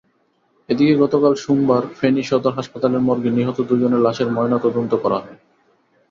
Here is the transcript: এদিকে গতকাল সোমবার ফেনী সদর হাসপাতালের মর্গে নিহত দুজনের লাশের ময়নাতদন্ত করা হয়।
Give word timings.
এদিকে 0.69 0.93
গতকাল 0.95 1.33
সোমবার 1.35 1.83
ফেনী 1.95 2.23
সদর 2.23 2.53
হাসপাতালের 2.55 3.01
মর্গে 3.01 3.29
নিহত 3.29 3.57
দুজনের 3.61 4.01
লাশের 4.01 4.29
ময়নাতদন্ত 4.31 4.91
করা 4.95 5.17
হয়। 5.19 5.37